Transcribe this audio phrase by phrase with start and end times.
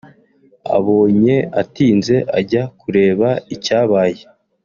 [0.77, 4.21] abonye atinze ajya kureba icyabaye